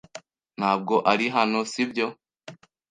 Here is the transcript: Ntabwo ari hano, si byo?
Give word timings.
Ntabwo 0.57 0.95
ari 1.11 1.25
hano, 1.35 1.59
si 1.71 1.83
byo? 1.89 2.07